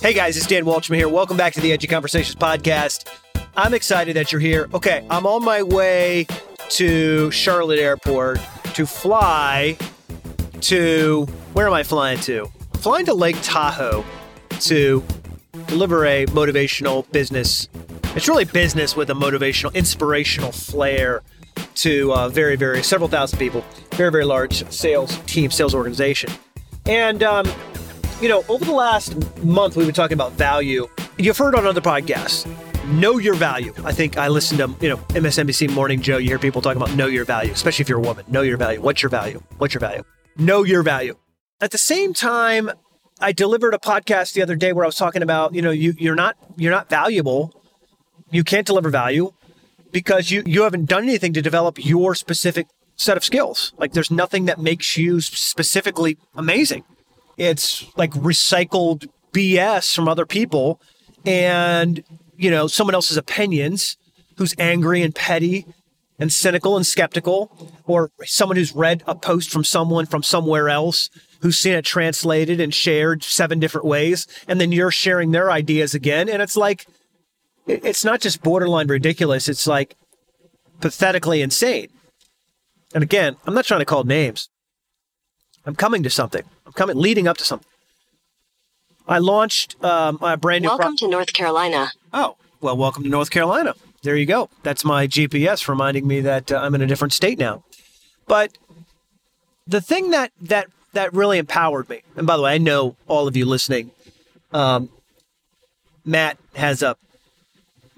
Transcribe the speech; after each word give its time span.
Hey 0.00 0.14
guys, 0.14 0.38
it's 0.38 0.46
Dan 0.46 0.64
Waldschmidt 0.64 0.96
here. 0.96 1.08
Welcome 1.08 1.36
back 1.36 1.52
to 1.52 1.60
the 1.60 1.70
Edgy 1.70 1.86
Conversations 1.86 2.34
podcast. 2.34 3.08
I'm 3.56 3.74
excited 3.74 4.16
that 4.16 4.32
you're 4.32 4.40
here. 4.40 4.68
Okay, 4.72 5.06
I'm 5.10 5.26
on 5.26 5.44
my 5.44 5.62
way 5.62 6.26
to 6.70 7.30
Charlotte 7.30 7.78
Airport 7.78 8.40
to 8.74 8.86
fly 8.86 9.76
to 10.60 11.26
where 11.52 11.66
am 11.66 11.74
I 11.74 11.82
flying 11.82 12.20
to? 12.20 12.50
Flying 12.74 13.04
to 13.06 13.12
Lake 13.12 13.36
Tahoe 13.42 14.04
to 14.60 15.04
deliver 15.66 16.06
a 16.06 16.26
motivational 16.26 17.10
business. 17.12 17.68
It's 18.18 18.26
really 18.26 18.46
business 18.46 18.96
with 18.96 19.10
a 19.10 19.14
motivational, 19.14 19.72
inspirational 19.74 20.50
flair 20.50 21.22
to 21.76 22.12
uh, 22.12 22.28
very, 22.28 22.56
very 22.56 22.82
several 22.82 23.08
thousand 23.08 23.38
people, 23.38 23.64
very, 23.92 24.10
very 24.10 24.24
large 24.24 24.68
sales 24.72 25.16
team, 25.26 25.52
sales 25.52 25.72
organization. 25.72 26.28
And 26.86 27.22
um, 27.22 27.46
you 28.20 28.28
know, 28.28 28.44
over 28.48 28.64
the 28.64 28.72
last 28.72 29.14
month, 29.44 29.76
we've 29.76 29.86
been 29.86 29.94
talking 29.94 30.16
about 30.16 30.32
value. 30.32 30.88
You've 31.16 31.38
heard 31.38 31.54
on 31.54 31.64
other 31.64 31.80
podcasts, 31.80 32.44
know 32.86 33.18
your 33.18 33.36
value. 33.36 33.72
I 33.84 33.92
think 33.92 34.18
I 34.18 34.26
listened 34.26 34.58
to, 34.58 34.84
you 34.84 34.88
know, 34.88 34.96
MSNBC 35.10 35.72
Morning 35.72 36.00
Joe. 36.00 36.16
You 36.16 36.30
hear 36.30 36.40
people 36.40 36.60
talking 36.60 36.82
about 36.82 36.96
know 36.96 37.06
your 37.06 37.24
value, 37.24 37.52
especially 37.52 37.84
if 37.84 37.88
you're 37.88 37.98
a 37.98 38.02
woman. 38.02 38.24
Know 38.26 38.42
your 38.42 38.56
value. 38.56 38.80
What's 38.80 39.00
your 39.00 39.10
value? 39.10 39.40
What's 39.58 39.74
your 39.74 39.80
value? 39.80 40.02
Know 40.36 40.64
your 40.64 40.82
value. 40.82 41.16
At 41.60 41.70
the 41.70 41.78
same 41.78 42.14
time, 42.14 42.72
I 43.20 43.32
delivered 43.32 43.74
a 43.74 43.78
podcast 43.78 44.32
the 44.32 44.42
other 44.42 44.56
day 44.56 44.72
where 44.72 44.84
I 44.84 44.88
was 44.88 44.96
talking 44.96 45.22
about, 45.22 45.54
you 45.54 45.62
know, 45.62 45.70
you, 45.70 45.94
you're 45.98 46.14
not 46.14 46.36
you're 46.56 46.72
not 46.72 46.88
valuable. 46.88 47.52
You 48.30 48.44
can't 48.44 48.66
deliver 48.66 48.90
value 48.90 49.32
because 49.92 50.30
you 50.30 50.42
you 50.46 50.62
haven't 50.62 50.86
done 50.86 51.04
anything 51.04 51.32
to 51.32 51.42
develop 51.42 51.84
your 51.84 52.14
specific 52.14 52.66
set 52.96 53.16
of 53.16 53.24
skills. 53.24 53.72
Like 53.78 53.92
there's 53.92 54.10
nothing 54.10 54.46
that 54.46 54.58
makes 54.60 54.96
you 54.96 55.20
specifically 55.20 56.18
amazing. 56.34 56.84
It's 57.36 57.86
like 57.96 58.10
recycled 58.12 59.06
BS 59.32 59.94
from 59.94 60.08
other 60.08 60.26
people 60.26 60.80
and, 61.24 62.02
you 62.36 62.50
know, 62.50 62.66
someone 62.66 62.94
else's 62.94 63.16
opinions 63.16 63.96
who's 64.36 64.54
angry 64.58 65.02
and 65.02 65.14
petty 65.14 65.66
and 66.18 66.32
cynical 66.32 66.76
and 66.76 66.84
skeptical, 66.84 67.52
or 67.86 68.10
someone 68.24 68.56
who's 68.56 68.74
read 68.74 69.04
a 69.06 69.14
post 69.14 69.50
from 69.50 69.62
someone 69.62 70.04
from 70.04 70.22
somewhere 70.22 70.68
else 70.68 71.10
who's 71.42 71.56
seen 71.56 71.74
it 71.74 71.84
translated 71.84 72.60
and 72.60 72.74
shared 72.74 73.22
seven 73.22 73.60
different 73.60 73.86
ways. 73.86 74.26
And 74.48 74.60
then 74.60 74.72
you're 74.72 74.90
sharing 74.90 75.30
their 75.30 75.52
ideas 75.52 75.94
again. 75.94 76.28
And 76.28 76.42
it's 76.42 76.56
like, 76.56 76.86
it's 77.68 78.04
not 78.04 78.20
just 78.20 78.42
borderline 78.42 78.88
ridiculous, 78.88 79.48
it's 79.48 79.66
like 79.66 79.96
pathetically 80.80 81.42
insane. 81.42 81.88
And 82.94 83.02
again, 83.02 83.36
I'm 83.46 83.54
not 83.54 83.66
trying 83.66 83.80
to 83.80 83.86
call 83.86 84.04
names. 84.04 84.48
I'm 85.66 85.76
coming 85.76 86.02
to 86.02 86.10
something. 86.10 86.42
I'm 86.66 86.72
coming, 86.72 86.96
leading 86.96 87.28
up 87.28 87.36
to 87.38 87.44
something. 87.44 87.68
I 89.06 89.18
launched 89.18 89.82
um, 89.84 90.18
a 90.22 90.36
brand 90.36 90.62
new. 90.62 90.68
Welcome 90.68 90.96
pro- 90.96 91.06
to 91.06 91.08
North 91.08 91.32
Carolina. 91.32 91.92
Oh, 92.12 92.36
well, 92.60 92.76
welcome 92.76 93.02
to 93.02 93.08
North 93.08 93.30
Carolina. 93.30 93.74
There 94.02 94.16
you 94.16 94.26
go. 94.26 94.48
That's 94.62 94.84
my 94.84 95.06
GPS 95.06 95.68
reminding 95.68 96.06
me 96.06 96.20
that 96.20 96.52
uh, 96.52 96.58
I'm 96.58 96.74
in 96.74 96.82
a 96.82 96.86
different 96.86 97.12
state 97.12 97.38
now. 97.38 97.64
But 98.26 98.56
the 99.66 99.80
thing 99.80 100.10
that 100.10 100.32
that 100.40 100.68
that 100.92 101.12
really 101.12 101.38
empowered 101.38 101.88
me, 101.88 102.02
and 102.16 102.26
by 102.26 102.36
the 102.36 102.42
way, 102.42 102.54
I 102.54 102.58
know 102.58 102.96
all 103.06 103.26
of 103.28 103.36
you 103.36 103.44
listening. 103.44 103.90
Um, 104.52 104.88
Matt 106.04 106.38
has 106.54 106.82
a 106.82 106.96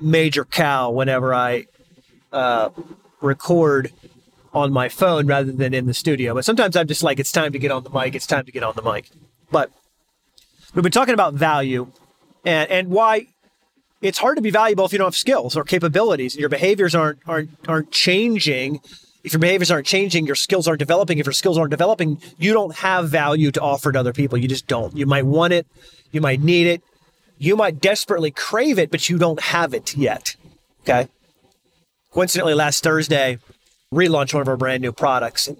major 0.00 0.44
cow 0.44 0.90
whenever 0.90 1.34
I 1.34 1.66
uh, 2.32 2.70
record 3.20 3.92
on 4.52 4.72
my 4.72 4.88
phone 4.88 5.26
rather 5.26 5.52
than 5.52 5.74
in 5.74 5.86
the 5.86 5.94
studio. 5.94 6.34
But 6.34 6.44
sometimes 6.44 6.76
I'm 6.76 6.86
just 6.86 7.02
like, 7.02 7.20
it's 7.20 7.32
time 7.32 7.52
to 7.52 7.58
get 7.58 7.70
on 7.70 7.84
the 7.84 7.90
mic. 7.90 8.14
It's 8.14 8.26
time 8.26 8.44
to 8.46 8.52
get 8.52 8.62
on 8.62 8.74
the 8.74 8.82
mic. 8.82 9.08
But 9.50 9.70
we've 10.74 10.82
been 10.82 10.92
talking 10.92 11.14
about 11.14 11.34
value 11.34 11.90
and, 12.44 12.70
and 12.70 12.88
why 12.88 13.26
it's 14.00 14.18
hard 14.18 14.36
to 14.36 14.42
be 14.42 14.50
valuable 14.50 14.84
if 14.84 14.92
you 14.92 14.98
don't 14.98 15.06
have 15.06 15.16
skills 15.16 15.56
or 15.56 15.64
capabilities 15.64 16.34
and 16.34 16.40
your 16.40 16.48
behaviors 16.48 16.94
aren't, 16.94 17.18
aren't, 17.26 17.50
aren't 17.68 17.90
changing. 17.90 18.80
If 19.22 19.34
your 19.34 19.40
behaviors 19.40 19.70
aren't 19.70 19.86
changing, 19.86 20.26
your 20.26 20.36
skills 20.36 20.66
aren't 20.66 20.78
developing. 20.78 21.18
If 21.18 21.26
your 21.26 21.34
skills 21.34 21.58
aren't 21.58 21.70
developing, 21.70 22.20
you 22.38 22.52
don't 22.52 22.74
have 22.76 23.10
value 23.10 23.50
to 23.52 23.60
offer 23.60 23.92
to 23.92 24.00
other 24.00 24.14
people. 24.14 24.38
You 24.38 24.48
just 24.48 24.66
don't. 24.66 24.96
You 24.96 25.06
might 25.06 25.26
want 25.26 25.52
it. 25.52 25.66
You 26.10 26.20
might 26.20 26.40
need 26.40 26.66
it. 26.66 26.82
You 27.40 27.56
might 27.56 27.80
desperately 27.80 28.30
crave 28.30 28.78
it, 28.78 28.90
but 28.90 29.08
you 29.08 29.16
don't 29.16 29.40
have 29.40 29.72
it 29.72 29.96
yet. 29.96 30.36
Okay. 30.82 31.08
Coincidentally, 32.12 32.52
last 32.52 32.84
Thursday, 32.84 33.38
relaunch 33.92 34.34
one 34.34 34.42
of 34.42 34.48
our 34.48 34.58
brand 34.58 34.82
new 34.82 34.92
products. 34.92 35.48
And, 35.48 35.56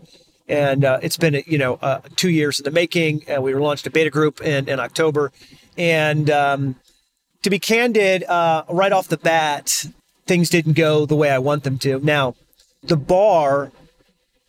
and 0.47 0.85
uh, 0.85 0.99
it's 1.03 1.17
been, 1.17 1.43
you 1.47 1.57
know, 1.57 1.79
uh, 1.81 2.03
two 2.17 2.29
years 2.29 2.61
in 2.61 2.65
the 2.65 2.71
making. 2.71 3.23
Uh, 3.35 3.41
we 3.41 3.55
launched 3.55 3.87
a 3.87 3.91
beta 3.91 4.11
group 4.11 4.43
in, 4.43 4.69
in 4.69 4.79
October. 4.79 5.33
And 5.79 6.29
um, 6.29 6.77
to 7.45 7.49
be 7.49 7.59
candid, 7.59 8.25
uh, 8.25 8.65
right 8.69 8.93
off 8.93 9.09
the 9.09 9.17
bat, 9.17 9.87
things 10.27 10.51
didn't 10.51 10.75
go 10.75 11.07
the 11.07 11.17
way 11.17 11.31
I 11.31 11.39
want 11.39 11.65
them 11.65 11.79
to. 11.79 11.99
Now, 12.01 12.35
the 12.83 12.97
bar 12.99 13.73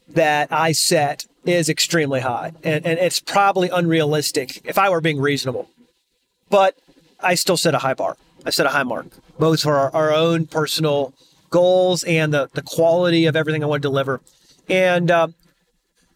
that 0.09 0.51
I 0.51 0.73
set 0.73 1.25
is 1.45 1.69
extremely 1.69 2.19
high, 2.19 2.51
and, 2.61 2.85
and 2.85 2.99
it's 2.99 3.21
probably 3.21 3.69
unrealistic 3.69 4.61
if 4.65 4.77
I 4.77 4.89
were 4.89 4.99
being 4.99 5.21
reasonable. 5.21 5.69
But 6.49 6.75
I 7.23 7.35
still 7.35 7.57
set 7.57 7.75
a 7.75 7.79
high 7.79 7.93
bar. 7.93 8.17
I 8.45 8.49
set 8.49 8.65
a 8.65 8.69
high 8.69 8.83
mark, 8.83 9.07
both 9.37 9.61
for 9.61 9.75
our, 9.75 9.93
our 9.93 10.13
own 10.13 10.47
personal 10.47 11.13
goals 11.49 12.03
and 12.03 12.33
the, 12.33 12.49
the 12.53 12.61
quality 12.61 13.25
of 13.25 13.35
everything 13.35 13.63
I 13.63 13.67
want 13.67 13.81
to 13.83 13.87
deliver. 13.87 14.21
And 14.69 15.11
uh, 15.11 15.27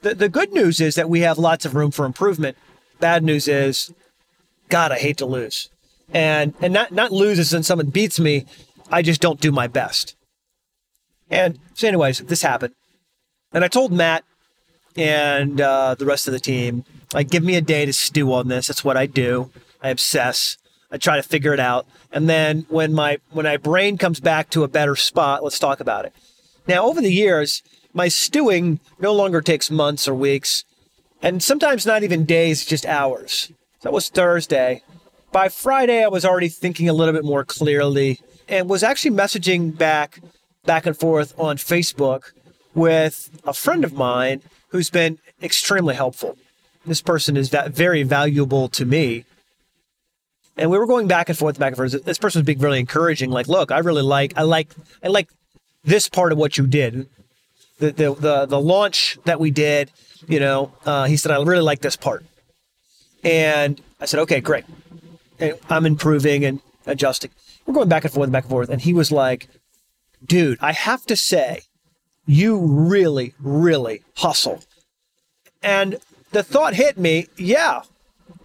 the, 0.02 0.16
the 0.16 0.30
good 0.30 0.54
news 0.54 0.82
is 0.82 0.96
that 0.96 1.10
we 1.10 1.20
have 1.22 1.38
lots 1.38 1.66
of 1.66 1.76
room 1.76 1.92
for 1.92 2.06
improvement. 2.06 2.58
Bad 3.00 3.24
news 3.24 3.48
is, 3.48 3.94
God, 4.70 4.92
I 4.92 4.98
hate 4.98 5.18
to 5.18 5.26
lose. 5.26 5.70
And, 6.14 6.54
and 6.62 6.74
not, 6.74 6.92
not 6.92 7.12
lose 7.12 7.40
as 7.40 7.54
in 7.54 7.64
someone 7.64 7.90
beats 7.90 8.20
me. 8.20 8.46
I 8.90 9.02
just 9.02 9.22
don't 9.22 9.42
do 9.42 9.52
my 9.52 9.68
best. 9.68 10.16
And 11.30 11.60
so, 11.74 11.88
anyways, 11.88 12.20
this 12.20 12.42
happened. 12.42 12.74
And 13.52 13.64
I 13.64 13.68
told 13.68 13.92
Matt 13.92 14.24
and 14.96 15.60
uh, 15.60 15.96
the 15.96 16.06
rest 16.06 16.28
of 16.28 16.34
the 16.34 16.40
team, 16.40 16.86
like, 17.14 17.30
give 17.30 17.44
me 17.44 17.56
a 17.56 17.62
day 17.62 17.86
to 17.86 17.94
stew 17.94 18.32
on 18.34 18.48
this. 18.48 18.68
That's 18.68 18.84
what 18.84 18.98
I 18.98 19.06
do. 19.06 19.52
I 19.82 19.90
obsess. 19.90 20.58
I 20.95 20.97
try 20.97 21.17
to 21.17 21.23
figure 21.23 21.53
it 21.53 21.59
out. 21.59 21.85
And 22.13 22.29
then 22.29 22.66
when 22.69 22.94
my 22.94 23.17
when 23.31 23.44
my 23.44 23.57
brain 23.57 23.97
comes 23.97 24.22
back 24.22 24.50
to 24.51 24.63
a 24.63 24.69
better 24.69 24.95
spot, 24.95 25.44
let's 25.44 25.59
talk 25.59 25.81
about 25.81 26.06
it. 26.06 26.13
Now, 26.69 26.85
over 26.85 27.01
the 27.01 27.11
years, 27.11 27.61
my 27.94 28.07
stewing 28.07 28.79
no 28.97 29.11
longer 29.11 29.41
takes 29.41 29.69
months 29.69 30.07
or 30.07 30.16
weeks, 30.16 30.63
and 31.22 31.44
sometimes 31.44 31.85
not 31.85 32.03
even 32.03 32.23
days, 32.23 32.66
just 32.66 32.85
hours. 32.85 33.51
That 33.81 33.91
was 33.91 34.07
Thursday. 34.07 34.83
By 35.33 35.50
Friday, 35.50 36.01
I 36.01 36.07
was 36.07 36.23
already 36.23 36.47
thinking 36.47 36.88
a 36.88 36.94
little 36.94 37.13
bit 37.13 37.25
more 37.25 37.44
clearly 37.44 38.22
and 38.47 38.69
was 38.69 38.81
actually 38.81 39.12
messaging 39.12 39.77
back 39.77 40.22
back 40.63 40.85
and 40.85 40.97
forth 40.97 41.38
on 41.38 41.57
Facebook 41.57 42.31
with 42.73 43.29
a 43.44 43.53
friend 43.53 43.83
of 43.83 43.91
mine 43.91 44.44
who's 44.69 44.89
been 44.89 45.19
extremely 45.44 45.95
helpful. 45.95 46.38
This 46.85 47.01
person 47.01 47.35
is 47.35 47.50
very 47.50 48.03
valuable 48.03 48.69
to 48.69 48.85
me 48.85 49.25
and 50.58 50.70
we 50.70 50.78
were 50.78 50.88
going 50.88 51.08
back 51.08 51.30
and 51.30 51.38
forth, 51.38 51.60
back 51.60 51.70
and 51.70 51.78
forth. 51.78 52.04
This 52.06 52.18
person 52.18 52.40
was 52.40 52.46
being 52.46 52.60
really 52.60 52.80
encouraging. 52.80 53.30
Like, 53.30 53.48
look, 53.48 53.72
I 53.72 53.80
really 53.80 54.02
like, 54.02 54.34
I 54.38 54.44
like, 54.44 54.70
I 55.04 55.08
like 55.08 55.30
this 55.84 56.10
part 56.10 56.32
of 56.32 56.38
what 56.38 56.58
you 56.58 56.68
did. 56.68 57.08
The 57.80 57.92
the 57.92 58.14
the, 58.14 58.46
the 58.46 58.60
launch 58.60 59.18
that 59.26 59.40
we 59.40 59.52
did. 59.52 59.92
You 60.28 60.40
know, 60.40 60.72
uh, 60.86 61.06
he 61.06 61.18
said 61.18 61.32
I 61.32 61.42
really 61.44 61.62
like 61.62 61.82
this 61.82 61.96
part, 61.96 62.26
and 63.24 63.80
I 64.00 64.06
said, 64.06 64.22
okay, 64.22 64.40
great. 64.40 64.64
And 65.40 65.56
I'm 65.70 65.86
improving 65.86 66.46
and 66.46 66.62
adjusting. 66.88 67.32
We're 67.66 67.74
going 67.74 67.90
back 67.90 68.06
and 68.06 68.14
forth, 68.14 68.32
back 68.32 68.46
and 68.46 68.50
forth, 68.50 68.70
and 68.70 68.82
he 68.82 68.94
was 68.94 69.12
like, 69.12 69.50
dude, 70.26 70.58
I 70.62 70.72
have 70.72 71.06
to 71.08 71.16
say, 71.16 71.62
you 72.25 72.58
really, 72.58 73.34
really 73.40 74.01
hustle. 74.16 74.63
And 75.62 76.00
the 76.31 76.44
thought 76.44 76.75
hit 76.75 76.98
me, 76.98 77.28
yeah, 77.38 77.81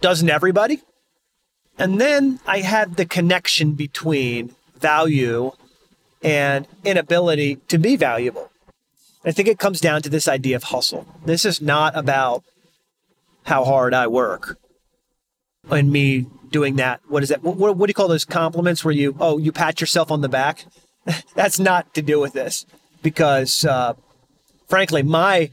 doesn't 0.01 0.29
everybody? 0.29 0.81
And 1.77 1.99
then 1.99 2.39
I 2.45 2.59
had 2.59 2.95
the 2.95 3.05
connection 3.05 3.73
between 3.73 4.55
value 4.79 5.51
and 6.21 6.67
inability 6.83 7.55
to 7.67 7.77
be 7.77 7.95
valuable. 7.95 8.51
I 9.23 9.31
think 9.31 9.47
it 9.47 9.59
comes 9.59 9.79
down 9.79 10.01
to 10.03 10.09
this 10.09 10.27
idea 10.27 10.55
of 10.55 10.63
hustle. 10.63 11.05
This 11.25 11.45
is 11.45 11.61
not 11.61 11.95
about 11.95 12.43
how 13.43 13.63
hard 13.63 13.93
I 13.93 14.07
work 14.07 14.57
and 15.69 15.91
me 15.91 16.27
doing 16.49 16.75
that. 16.77 17.01
What 17.07 17.23
is 17.23 17.29
that? 17.29 17.43
What, 17.43 17.77
what, 17.77 17.87
do 17.87 17.89
you 17.89 17.93
call 17.93 18.07
those 18.07 18.25
compliments 18.25 18.83
where 18.83 18.93
you, 18.93 19.15
oh, 19.19 19.37
you 19.37 19.51
pat 19.51 19.79
yourself 19.79 20.11
on 20.11 20.21
the 20.21 20.29
back? 20.29 20.65
That's 21.35 21.59
not 21.59 21.93
to 21.95 22.01
do 22.01 22.19
with 22.19 22.33
this 22.33 22.65
because, 23.01 23.65
uh, 23.65 23.93
frankly, 24.67 25.03
my 25.03 25.49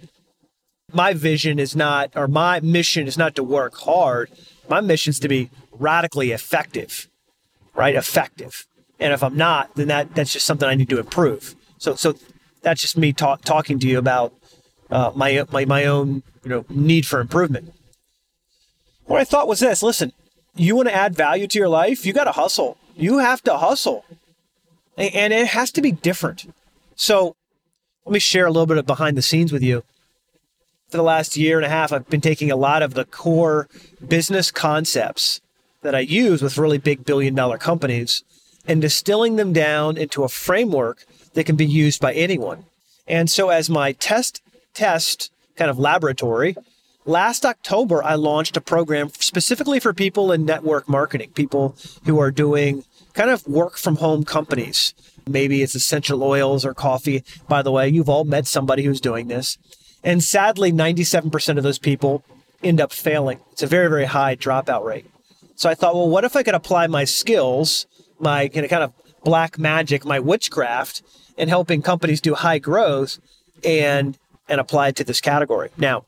my 0.93 1.13
vision 1.13 1.59
is 1.59 1.77
not, 1.77 2.11
or 2.17 2.27
my 2.29 2.61
mission 2.61 3.07
is 3.07 3.19
not 3.19 3.37
to 3.37 3.43
work 3.43 3.77
hard. 3.77 4.31
My 4.71 4.81
mission 4.81 5.11
is 5.11 5.21
to 5.21 5.29
be 5.29 5.51
radically 5.79 6.33
effective, 6.33 7.09
right? 7.75 7.95
Effective. 7.95 8.67
And 9.01 9.13
if 9.13 9.23
I'm 9.23 9.37
not, 9.37 9.75
then 9.77 9.89
that 9.89 10.15
that's 10.15 10.33
just 10.33 10.47
something 10.47 10.69
I 10.69 10.75
need 10.75 10.91
to 10.91 10.99
improve. 10.99 11.55
So 11.79 11.95
so 11.95 12.15
That's 12.63 12.81
just 12.81 12.97
me 12.97 13.13
talk, 13.13 13.43
talking 13.43 13.79
to 13.79 13.87
you 13.87 13.99
about 13.99 14.33
uh, 14.91 15.13
my, 15.15 15.45
my 15.53 15.65
my 15.65 15.85
own 15.85 16.23
you 16.43 16.51
know 16.51 16.65
need 16.69 17.07
for 17.07 17.21
improvement. 17.21 17.73
What 19.05 19.21
I 19.21 19.25
thought 19.25 19.49
was 19.49 19.61
this: 19.61 19.83
listen, 19.83 20.13
you 20.57 20.75
want 20.77 20.89
to 20.89 20.95
add 20.95 21.15
value 21.15 21.47
to 21.47 21.59
your 21.59 21.69
life, 21.69 22.05
you 22.05 22.13
got 22.13 22.25
to 22.25 22.33
hustle. 22.33 22.77
You 22.97 23.19
have 23.19 23.43
to 23.43 23.57
hustle, 23.57 24.05
and 24.97 25.33
it 25.33 25.47
has 25.49 25.71
to 25.73 25.81
be 25.81 25.93
different. 25.93 26.53
So, 26.97 27.37
let 28.05 28.13
me 28.13 28.19
share 28.19 28.47
a 28.47 28.51
little 28.51 28.67
bit 28.67 28.77
of 28.77 28.87
behind 28.87 29.17
the 29.17 29.23
scenes 29.23 29.53
with 29.53 29.63
you. 29.63 29.85
For 30.91 30.97
the 30.97 31.05
last 31.05 31.37
year 31.37 31.59
and 31.59 31.67
a 31.67 31.69
half, 31.69 31.93
I've 31.93 32.09
been 32.09 32.21
taking 32.21 32.51
a 32.51 32.57
lot 32.57 32.83
of 32.83 32.95
the 32.95 33.05
core 33.05 33.69
business 34.07 34.51
concepts 34.51 35.41
that 35.83 35.95
I 35.95 36.01
use 36.01 36.43
with 36.43 36.59
really 36.59 36.79
big 36.79 37.05
billion 37.05 37.35
dollar 37.35 37.59
companies 37.59 38.23
and 38.67 38.81
distilling 38.81 39.37
them 39.37 39.53
down 39.53 39.97
into 39.97 40.25
a 40.25 40.29
framework 40.29 41.05
that 41.35 41.45
can 41.45 41.57
be 41.57 41.67
used 41.67 42.01
by 42.01 42.13
anyone. 42.13 42.65
And 43.07 43.31
so, 43.31 43.49
as 43.49 43.71
my 43.71 43.93
test 43.93 44.43
test 44.75 45.33
kind 45.57 45.71
of 45.71 45.79
laboratory, 45.79 46.57
last 47.05 47.45
October 47.45 48.03
I 48.05 48.15
launched 48.15 48.57
a 48.57 48.61
program 48.61 49.11
specifically 49.19 49.81
for 49.81 49.93
people 49.93 50.31
in 50.31 50.45
network 50.45 50.89
marketing, 50.89 51.31
people 51.31 51.75
who 52.05 52.21
are 52.21 52.31
doing 52.31 52.85
kind 53.15 53.31
of 53.31 53.47
work 53.47 53.77
from 53.77 53.97
home 53.97 54.25
companies. 54.25 54.95
Maybe 55.27 55.63
it's 55.63 55.75
essential 55.75 56.23
oils 56.23 56.65
or 56.65 56.75
coffee. 56.75 57.25
By 57.49 57.63
the 57.63 57.73
way, 57.73 57.89
you've 57.89 58.09
all 58.09 58.25
met 58.25 58.47
somebody 58.47 58.85
who's 58.85 59.01
doing 59.01 59.29
this. 59.29 59.59
And 60.05 60.23
sadly, 60.23 60.73
97% 60.73 61.57
of 61.57 61.63
those 61.63 61.79
people 61.79 62.23
end 62.63 62.81
up 62.81 62.93
failing. 62.93 63.41
It's 63.53 63.63
a 63.63 63.67
very, 63.67 63.89
very 63.89 64.07
high 64.07 64.37
dropout 64.37 64.85
rate. 64.85 65.07
So 65.59 65.69
I 65.69 65.75
thought, 65.75 65.97
well, 65.97 66.09
what 66.09 66.23
if 66.23 66.37
I 66.37 66.45
could 66.45 66.55
apply 66.55 66.87
my 66.87 67.03
skills, 67.03 67.89
my 68.21 68.47
kind 68.47 68.73
of 68.73 68.93
black 69.25 69.59
magic, 69.59 70.05
my 70.05 70.21
witchcraft, 70.21 71.03
in 71.37 71.49
helping 71.49 71.83
companies 71.83 72.21
do 72.21 72.35
high 72.35 72.61
growth 72.61 73.19
and 73.65 74.17
and 74.49 74.61
apply 74.61 74.89
it 74.89 74.97
to 74.97 75.05
this 75.05 75.21
category. 75.21 75.71
Now, 75.77 76.05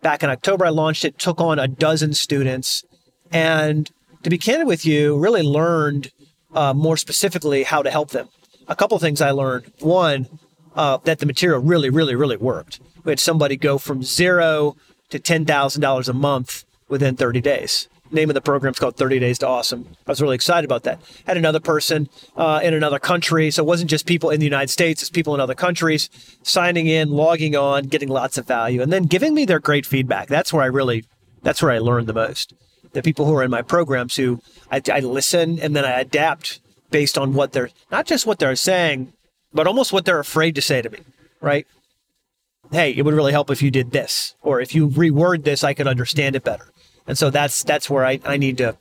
back 0.00 0.22
in 0.22 0.30
October, 0.30 0.64
I 0.64 0.70
launched 0.70 1.04
it, 1.04 1.18
took 1.18 1.38
on 1.38 1.58
a 1.58 1.68
dozen 1.68 2.14
students, 2.14 2.82
and 3.30 3.90
to 4.22 4.30
be 4.30 4.38
candid 4.38 4.66
with 4.66 4.86
you, 4.86 5.18
really 5.18 5.42
learned 5.42 6.10
uh, 6.54 6.72
more 6.72 6.96
specifically 6.96 7.62
how 7.62 7.82
to 7.82 7.90
help 7.90 8.08
them. 8.10 8.30
A 8.68 8.74
couple 8.74 8.98
things 8.98 9.20
I 9.20 9.32
learned. 9.32 9.70
One, 9.80 10.26
uh, 10.74 10.96
that 11.04 11.18
the 11.18 11.26
material 11.26 11.60
really, 11.60 11.90
really, 11.90 12.14
really 12.14 12.38
worked. 12.38 12.80
We 13.04 13.12
had 13.12 13.20
somebody 13.20 13.58
go 13.58 13.76
from 13.76 14.02
zero 14.02 14.76
to 15.10 15.18
$10,000 15.18 16.08
a 16.08 16.12
month 16.14 16.64
within 16.88 17.16
30 17.16 17.42
days 17.42 17.88
name 18.14 18.30
of 18.30 18.34
the 18.34 18.40
program 18.40 18.72
is 18.72 18.78
called 18.78 18.96
30 18.96 19.18
Days 19.18 19.38
to 19.40 19.48
Awesome. 19.48 19.86
I 20.06 20.10
was 20.10 20.22
really 20.22 20.34
excited 20.34 20.64
about 20.64 20.84
that. 20.84 21.00
Had 21.26 21.36
another 21.36 21.60
person 21.60 22.08
uh, 22.36 22.60
in 22.62 22.74
another 22.74 22.98
country. 22.98 23.50
So 23.50 23.62
it 23.62 23.66
wasn't 23.66 23.90
just 23.90 24.06
people 24.06 24.30
in 24.30 24.40
the 24.40 24.46
United 24.46 24.70
States, 24.70 25.02
it's 25.02 25.10
people 25.10 25.34
in 25.34 25.40
other 25.40 25.54
countries 25.54 26.08
signing 26.42 26.86
in, 26.86 27.10
logging 27.10 27.56
on, 27.56 27.84
getting 27.84 28.08
lots 28.08 28.38
of 28.38 28.46
value, 28.46 28.80
and 28.80 28.92
then 28.92 29.04
giving 29.04 29.34
me 29.34 29.44
their 29.44 29.60
great 29.60 29.84
feedback. 29.84 30.28
That's 30.28 30.52
where 30.52 30.62
I 30.62 30.66
really, 30.66 31.04
that's 31.42 31.62
where 31.62 31.72
I 31.72 31.78
learned 31.78 32.06
the 32.06 32.14
most. 32.14 32.54
The 32.92 33.02
people 33.02 33.26
who 33.26 33.34
are 33.34 33.42
in 33.42 33.50
my 33.50 33.62
programs 33.62 34.16
who 34.16 34.40
I, 34.70 34.80
I 34.92 35.00
listen 35.00 35.58
and 35.58 35.74
then 35.74 35.84
I 35.84 36.00
adapt 36.00 36.60
based 36.90 37.18
on 37.18 37.34
what 37.34 37.52
they're, 37.52 37.70
not 37.90 38.06
just 38.06 38.24
what 38.24 38.38
they're 38.38 38.56
saying, 38.56 39.12
but 39.52 39.66
almost 39.66 39.92
what 39.92 40.04
they're 40.04 40.20
afraid 40.20 40.54
to 40.54 40.62
say 40.62 40.80
to 40.80 40.90
me, 40.90 41.00
right? 41.40 41.66
Hey, 42.70 42.92
it 42.92 43.02
would 43.04 43.14
really 43.14 43.32
help 43.32 43.50
if 43.50 43.62
you 43.62 43.70
did 43.70 43.90
this, 43.90 44.34
or 44.42 44.60
if 44.60 44.74
you 44.74 44.88
reword 44.88 45.44
this, 45.44 45.62
I 45.62 45.74
could 45.74 45.86
understand 45.86 46.34
it 46.34 46.44
better. 46.44 46.70
And 47.06 47.18
so 47.18 47.30
that's 47.30 47.62
that's 47.62 47.90
where 47.90 48.04
I, 48.04 48.20
I 48.24 48.36
need 48.36 48.58
to 48.58 48.76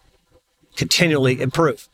continually 0.76 1.42
improve. 1.42 1.88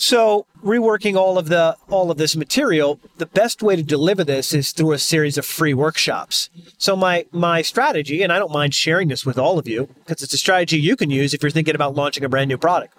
So 0.00 0.46
reworking 0.62 1.16
all 1.16 1.38
of 1.38 1.48
the 1.48 1.76
all 1.88 2.12
of 2.12 2.18
this 2.18 2.36
material, 2.36 3.00
the 3.16 3.26
best 3.26 3.64
way 3.64 3.74
to 3.74 3.82
deliver 3.82 4.22
this 4.22 4.54
is 4.54 4.70
through 4.70 4.92
a 4.92 4.98
series 4.98 5.36
of 5.36 5.44
free 5.44 5.74
workshops. 5.74 6.50
So 6.78 6.94
my 6.94 7.26
my 7.32 7.62
strategy, 7.62 8.22
and 8.22 8.32
I 8.32 8.38
don't 8.38 8.52
mind 8.52 8.74
sharing 8.74 9.08
this 9.08 9.26
with 9.26 9.38
all 9.38 9.58
of 9.58 9.66
you 9.66 9.88
because 10.04 10.22
it's 10.22 10.32
a 10.32 10.38
strategy 10.38 10.78
you 10.78 10.94
can 10.94 11.10
use 11.10 11.34
if 11.34 11.42
you're 11.42 11.50
thinking 11.50 11.74
about 11.74 11.96
launching 11.96 12.22
a 12.22 12.28
brand 12.28 12.48
new 12.48 12.58
product, 12.58 12.94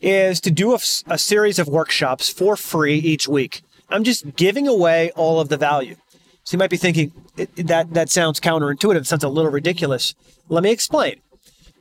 is 0.00 0.40
to 0.42 0.52
do 0.52 0.72
a, 0.72 0.78
a 1.08 1.18
series 1.18 1.58
of 1.58 1.66
workshops 1.66 2.28
for 2.28 2.54
free 2.54 2.98
each 2.98 3.26
week. 3.26 3.62
I'm 3.88 4.04
just 4.04 4.36
giving 4.36 4.68
away 4.68 5.10
all 5.16 5.40
of 5.40 5.48
the 5.48 5.56
value. 5.56 5.96
So 6.44 6.54
you 6.54 6.58
might 6.58 6.70
be 6.70 6.76
thinking 6.76 7.12
that 7.56 7.92
that 7.92 8.08
sounds 8.08 8.38
counterintuitive, 8.38 9.00
it 9.00 9.06
sounds 9.08 9.24
a 9.24 9.28
little 9.28 9.50
ridiculous. 9.50 10.14
Let 10.48 10.62
me 10.62 10.70
explain. 10.70 11.20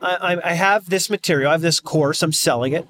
I, 0.01 0.37
I 0.43 0.53
have 0.53 0.89
this 0.89 1.09
material, 1.09 1.49
I 1.49 1.53
have 1.53 1.61
this 1.61 1.79
course, 1.79 2.23
I'm 2.23 2.31
selling 2.31 2.73
it, 2.73 2.87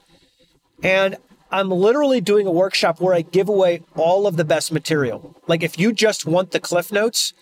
and 0.83 1.17
I'm 1.51 1.69
literally 1.69 2.21
doing 2.21 2.45
a 2.45 2.51
workshop 2.51 3.01
where 3.01 3.13
I 3.13 3.21
give 3.21 3.49
away 3.49 3.81
all 3.95 4.27
of 4.27 4.37
the 4.37 4.45
best 4.45 4.71
material. 4.71 5.35
Like 5.47 5.63
if 5.63 5.79
you 5.79 5.91
just 5.91 6.25
want 6.25 6.51
the 6.51 6.59
cliff 6.59 6.91
notes 6.91 7.33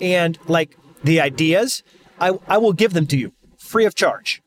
and 0.00 0.38
like 0.46 0.76
the 1.02 1.20
ideas, 1.20 1.82
I, 2.20 2.38
I 2.46 2.58
will 2.58 2.72
give 2.72 2.92
them 2.92 3.06
to 3.08 3.16
you 3.16 3.32
free 3.58 3.84
of 3.84 3.94
charge. 3.94 4.42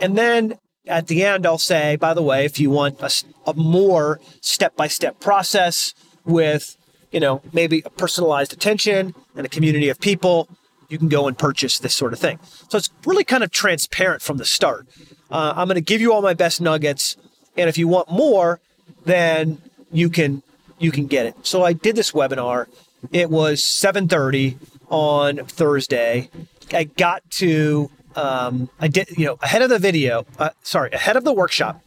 And 0.00 0.18
then 0.18 0.58
at 0.86 1.06
the 1.06 1.24
end, 1.24 1.46
I'll 1.46 1.58
say, 1.58 1.96
by 1.96 2.14
the 2.14 2.22
way, 2.22 2.44
if 2.44 2.58
you 2.58 2.70
want 2.70 3.00
a, 3.00 3.10
a 3.48 3.54
more 3.54 4.20
step 4.40 4.76
by 4.76 4.88
step 4.88 5.20
process 5.20 5.94
with, 6.24 6.76
you 7.12 7.20
know, 7.20 7.42
maybe 7.52 7.82
a 7.84 7.90
personalized 7.90 8.52
attention 8.52 9.14
and 9.36 9.46
a 9.46 9.48
community 9.48 9.88
of 9.88 10.00
people, 10.00 10.48
you 10.90 10.98
can 10.98 11.08
go 11.08 11.28
and 11.28 11.38
purchase 11.38 11.78
this 11.78 11.94
sort 11.94 12.12
of 12.12 12.18
thing. 12.18 12.38
So 12.68 12.76
it's 12.76 12.90
really 13.06 13.24
kind 13.24 13.42
of 13.42 13.50
transparent 13.50 14.22
from 14.22 14.36
the 14.36 14.44
start. 14.44 14.86
Uh, 15.30 15.54
I'm 15.56 15.68
going 15.68 15.76
to 15.76 15.80
give 15.80 16.00
you 16.00 16.12
all 16.12 16.22
my 16.22 16.34
best 16.34 16.60
nuggets, 16.60 17.16
and 17.56 17.68
if 17.68 17.78
you 17.78 17.88
want 17.88 18.10
more, 18.10 18.60
then 19.04 19.62
you 19.92 20.10
can 20.10 20.42
you 20.78 20.90
can 20.90 21.06
get 21.06 21.26
it. 21.26 21.34
So 21.42 21.62
I 21.62 21.72
did 21.72 21.94
this 21.94 22.10
webinar. 22.12 22.66
It 23.12 23.30
was 23.30 23.62
7:30 23.62 24.56
on 24.88 25.38
Thursday. 25.46 26.28
I 26.72 26.84
got 26.84 27.28
to 27.32 27.90
um, 28.16 28.68
I 28.80 28.88
did 28.88 29.10
you 29.16 29.26
know 29.26 29.38
ahead 29.42 29.62
of 29.62 29.70
the 29.70 29.78
video. 29.78 30.26
Uh, 30.38 30.50
sorry, 30.62 30.90
ahead 30.90 31.16
of 31.16 31.24
the 31.24 31.32
workshop. 31.32 31.80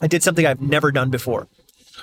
I 0.00 0.06
did 0.06 0.22
something 0.22 0.46
I've 0.46 0.60
never 0.60 0.92
done 0.92 1.10
before. 1.10 1.48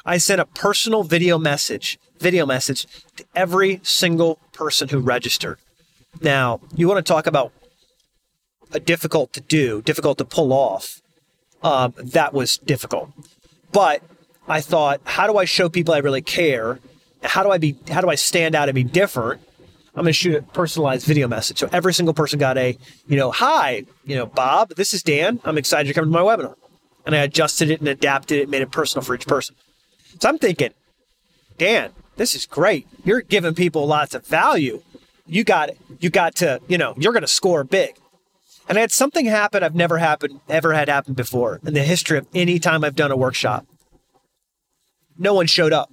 I 0.06 0.18
sent 0.18 0.42
a 0.42 0.45
personal 0.45 1.03
video 1.03 1.38
message, 1.38 2.00
video 2.19 2.45
message 2.45 2.88
to 3.18 3.25
every 3.36 3.80
single 3.83 4.39
person 4.51 4.89
who 4.89 5.00
registered. 5.00 5.57
Now, 6.19 6.60
you 6.75 6.88
want 6.88 7.04
to 7.06 7.10
talk 7.10 7.28
about 7.28 7.52
a 8.74 8.80
difficult 8.80 9.34
to 9.34 9.42
do, 9.42 9.81
difficult 9.81 10.18
to 10.18 10.25
pull 10.25 10.54
off. 10.54 11.02
Um, 11.63 11.94
that 11.98 12.34
was 12.34 12.58
difficult. 12.58 13.12
But 13.72 14.02
I 14.48 14.62
thought, 14.62 15.02
how 15.04 15.28
do 15.28 15.38
I 15.38 15.46
show 15.46 15.69
people 15.69 15.94
I 15.94 16.00
really 16.00 16.22
care? 16.22 16.80
How 17.24 17.44
do 17.44 17.52
I 17.52 17.58
be? 17.58 17.78
How 17.90 18.02
do 18.02 18.10
I 18.10 18.16
stand 18.16 18.56
out 18.56 18.68
and 18.68 18.75
be 18.75 18.84
different? 18.84 19.42
I'm 19.94 20.03
going 20.03 20.08
to 20.08 20.13
shoot 20.13 20.36
a 20.36 20.41
personalized 20.41 21.06
video 21.06 21.27
message. 21.27 21.60
So 21.60 21.70
every 21.72 21.94
single 21.94 22.13
person 22.13 22.39
got 22.39 22.58
a, 22.58 22.77
you 23.08 23.18
know, 23.18 23.30
hi, 23.30 23.84
you 24.06 24.15
know, 24.15 24.25
Bob, 24.25 24.70
this 24.75 24.94
is 24.94 25.03
Dan. 25.03 25.41
I'm 25.44 25.58
excited 25.58 25.88
you're 25.88 25.94
coming 25.94 26.12
to 26.13 26.18
my 26.18 26.24
webinar. 26.24 26.56
And 27.06 27.13
I 27.13 27.20
adjusted 27.20 27.70
it 27.70 27.80
and 27.80 27.89
adapted 27.89 28.39
it, 28.39 28.50
made 28.50 28.62
it 28.62 28.72
personal 28.72 29.03
for 29.03 29.13
each 29.15 29.27
person. 29.27 29.56
So 30.20 30.30
I'm 30.30 30.38
thinking, 30.38 30.70
Dan, 31.58 31.91
this 32.15 32.36
is 32.36 32.46
great. 32.46 32.88
You're 33.03 33.22
giving 33.22 33.53
people 33.53 33.86
lots 33.86 34.15
of 34.15 34.25
value 34.25 34.82
you 35.25 35.44
got 35.44 35.70
it. 35.70 35.78
You 36.00 36.10
got 36.10 36.36
to, 36.36 36.62
you 36.68 36.78
know, 36.78 36.94
you're 36.98 37.13
going 37.13 37.22
to 37.22 37.28
score 37.28 37.63
big. 37.63 37.96
And 38.68 38.78
I 38.78 38.82
had 38.82 38.92
something 38.92 39.25
happen 39.25 39.63
I've 39.63 39.75
never 39.75 39.98
happened, 39.98 40.40
ever 40.48 40.74
had 40.74 40.88
happened 40.88 41.16
before 41.16 41.60
in 41.66 41.74
the 41.74 41.84
history 41.84 42.18
of 42.18 42.28
any 42.34 42.60
time 42.60 42.84
I've 42.84 42.96
done 42.96 43.12
a 43.12 43.18
workshop. 43.18 43.66
No 45.18 45.34
one 45.34 45.48
showed 45.48 45.74
up. 45.74 45.92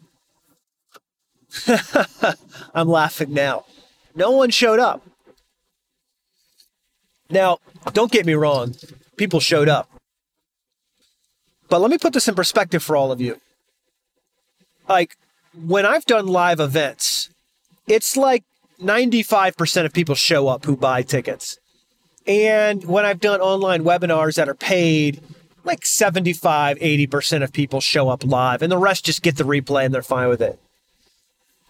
I'm 2.74 2.88
laughing 2.88 3.32
now. 3.32 3.64
No 4.14 4.30
one 4.30 4.50
showed 4.50 4.78
up. 4.78 5.02
Now, 7.30 7.58
don't 7.92 8.10
get 8.10 8.26
me 8.26 8.34
wrong, 8.34 8.74
people 9.16 9.40
showed 9.40 9.68
up. 9.68 9.90
But 11.68 11.80
let 11.80 11.90
me 11.90 11.98
put 11.98 12.14
this 12.14 12.28
in 12.28 12.34
perspective 12.34 12.82
for 12.82 12.96
all 12.96 13.12
of 13.12 13.20
you. 13.20 13.38
Like, 14.88 15.16
when 15.54 15.84
I've 15.84 16.06
done 16.06 16.26
live 16.26 16.60
events, 16.60 17.28
it's 17.86 18.16
like 18.16 18.44
95% 18.82 19.84
of 19.84 19.92
people 19.92 20.14
show 20.14 20.48
up 20.48 20.64
who 20.64 20.76
buy 20.76 21.02
tickets. 21.02 21.58
And 22.26 22.84
when 22.84 23.04
I've 23.04 23.20
done 23.20 23.40
online 23.40 23.84
webinars 23.84 24.36
that 24.36 24.48
are 24.48 24.54
paid, 24.54 25.20
like 25.64 25.84
75, 25.86 26.78
80% 26.78 27.42
of 27.42 27.52
people 27.52 27.80
show 27.80 28.08
up 28.08 28.24
live, 28.24 28.62
and 28.62 28.70
the 28.70 28.78
rest 28.78 29.06
just 29.06 29.22
get 29.22 29.36
the 29.36 29.44
replay 29.44 29.84
and 29.84 29.94
they're 29.94 30.02
fine 30.02 30.28
with 30.28 30.42
it. 30.42 30.58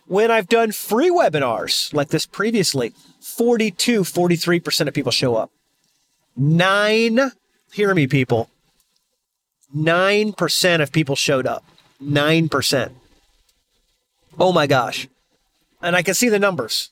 When 0.06 0.30
I've 0.30 0.48
done 0.48 0.72
free 0.72 1.10
webinars 1.10 1.92
like 1.94 2.08
this 2.08 2.26
previously, 2.26 2.92
42, 3.20 4.02
43% 4.02 4.88
of 4.88 4.94
people 4.94 5.12
show 5.12 5.36
up. 5.36 5.50
Nine, 6.36 7.32
hear 7.72 7.94
me, 7.94 8.06
people, 8.06 8.48
9% 9.76 10.82
of 10.82 10.92
people 10.92 11.16
showed 11.16 11.46
up. 11.46 11.64
9%. 12.02 12.92
Oh 14.38 14.52
my 14.52 14.66
gosh. 14.66 15.08
And 15.82 15.94
I 15.94 16.02
can 16.02 16.14
see 16.14 16.28
the 16.28 16.38
numbers 16.38 16.90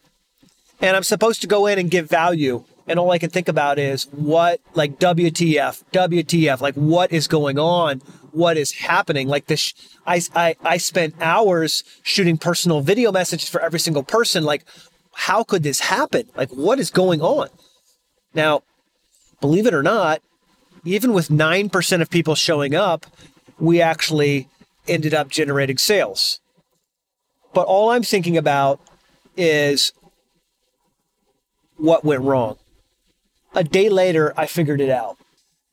and 0.81 0.97
I'm 0.97 1.03
supposed 1.03 1.41
to 1.43 1.47
go 1.47 1.67
in 1.67 1.79
and 1.79 1.91
give 1.91 2.09
value. 2.09 2.65
And 2.89 3.01
all 3.01 3.11
I 3.11 3.19
can 3.19 3.31
think 3.31 3.49
about 3.49 3.79
is 3.79 4.05
what, 4.13 4.61
like 4.75 4.99
WTF, 4.99 5.83
WTF, 5.93 6.61
like 6.61 6.75
what 6.75 7.13
is 7.13 7.27
going 7.27 7.59
on? 7.59 8.01
what 8.37 8.59
is 8.59 8.73
happening. 8.73 9.29
Like 9.29 9.47
this, 9.47 9.73
I, 10.07 10.21
I, 10.35 10.57
I 10.63 10.77
spent 10.77 11.15
hours 11.21 11.83
shooting 12.03 12.37
personal 12.37 12.83
video 12.83 13.11
messages 13.11 13.49
for 13.49 13.61
every 13.61 13.81
single 13.81 14.03
person. 14.03 14.45
Like, 14.45 14.65
how 15.15 15.43
could 15.43 15.63
this 15.63 15.81
happen? 15.81 16.29
Like, 16.37 16.51
what 16.51 16.79
is 16.79 16.91
going 16.91 17.23
on? 17.23 17.49
Now, 18.35 18.63
believe 19.41 19.67
it 19.67 19.73
or 19.73 19.83
not, 19.83 20.21
even 20.85 21.15
with 21.15 21.29
9% 21.29 22.03
of 22.03 22.11
people 22.11 22.35
showing 22.35 22.75
up, 22.75 23.07
we 23.59 23.81
actually 23.81 24.49
ended 24.87 25.15
up 25.15 25.31
generating 25.31 25.79
sales. 25.79 26.39
But 27.55 27.67
all 27.67 27.91
I'm 27.91 28.03
thinking 28.03 28.37
about 28.37 28.81
is 29.35 29.93
what 31.77 32.05
went 32.05 32.23
wrong. 32.23 32.57
A 33.55 33.65
day 33.65 33.89
later, 33.89 34.35
I 34.37 34.47
figured 34.47 34.81
it 34.81 34.91
out. 34.91 35.17